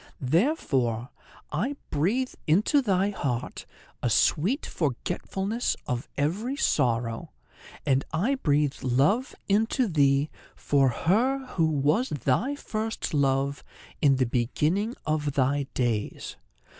Therefore 0.19 1.11
I 1.51 1.75
breathe 1.91 2.33
into 2.47 2.81
thy 2.81 3.11
heart 3.11 3.67
a 4.01 4.09
sweet 4.09 4.65
forgetfulness 4.65 5.75
of 5.85 6.09
every 6.17 6.55
sorrow, 6.55 7.33
and 7.85 8.03
I 8.11 8.33
breathe 8.33 8.73
love 8.81 9.35
into 9.47 9.87
thee 9.87 10.31
for 10.55 10.89
her 10.89 11.45
who 11.53 11.67
was 11.67 12.09
thy 12.09 12.55
first 12.55 13.13
love 13.13 13.63
in 14.01 14.15
the 14.15 14.25
beginning 14.25 14.95
of 15.05 15.33
thy 15.33 15.67
days. 15.75 16.35